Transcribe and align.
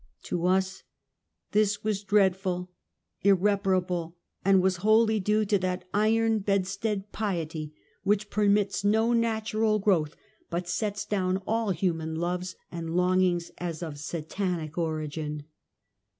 To 0.23 0.47
us, 0.47 0.81
this 1.51 1.83
was 1.83 2.01
dreadful, 2.03 2.71
irreparable, 3.21 4.17
and 4.43 4.59
was 4.59 4.77
wholly 4.77 5.19
due 5.19 5.45
to 5.45 5.59
that 5.59 5.85
iron 5.93 6.39
bedstead 6.39 7.11
piety 7.11 7.75
which 8.01 8.31
permits 8.31 8.83
no 8.83 9.13
natural 9.13 9.77
growth, 9.77 10.15
but 10.49 10.67
sets 10.67 11.05
down 11.05 11.43
all 11.45 11.69
human 11.69 12.15
loves 12.15 12.55
and 12.71 12.95
longings 12.97 13.51
as 13.59 13.83
of 13.83 13.99
Satanic 13.99 14.75
origin. 14.75 15.43